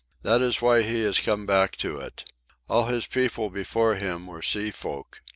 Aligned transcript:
That 0.23 0.41
is 0.41 0.63
why 0.63 0.81
he 0.81 1.03
has 1.03 1.19
come 1.19 1.45
back 1.45 1.75
to 1.77 1.99
it. 1.99 2.23
All 2.67 2.85
his 2.85 3.05
people 3.05 3.51
before 3.51 3.97
him 3.97 4.25
were 4.25 4.41
sea 4.41 4.71
folk. 4.71 5.21